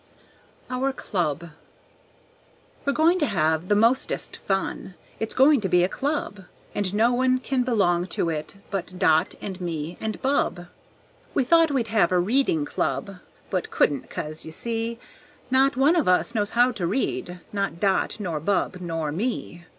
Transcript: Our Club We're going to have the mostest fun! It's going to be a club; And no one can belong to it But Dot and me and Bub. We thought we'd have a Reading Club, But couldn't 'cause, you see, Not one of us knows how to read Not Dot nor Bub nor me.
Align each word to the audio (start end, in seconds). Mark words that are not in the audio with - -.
Our 0.67 0.93
Club 0.93 1.51
We're 2.85 2.91
going 2.93 3.19
to 3.19 3.27
have 3.27 3.67
the 3.67 3.75
mostest 3.75 4.35
fun! 4.37 4.95
It's 5.19 5.35
going 5.35 5.61
to 5.61 5.69
be 5.69 5.83
a 5.83 5.87
club; 5.87 6.45
And 6.73 6.91
no 6.95 7.13
one 7.13 7.37
can 7.37 7.61
belong 7.61 8.07
to 8.07 8.31
it 8.31 8.55
But 8.71 8.97
Dot 8.97 9.35
and 9.43 9.61
me 9.61 9.99
and 10.01 10.19
Bub. 10.23 10.65
We 11.35 11.43
thought 11.43 11.69
we'd 11.69 11.89
have 11.89 12.11
a 12.11 12.17
Reading 12.17 12.65
Club, 12.65 13.17
But 13.51 13.69
couldn't 13.69 14.09
'cause, 14.09 14.43
you 14.43 14.51
see, 14.51 14.97
Not 15.51 15.77
one 15.77 15.95
of 15.95 16.07
us 16.07 16.33
knows 16.33 16.49
how 16.57 16.71
to 16.71 16.87
read 16.87 17.39
Not 17.53 17.79
Dot 17.79 18.19
nor 18.19 18.39
Bub 18.39 18.77
nor 18.81 19.11
me. 19.11 19.65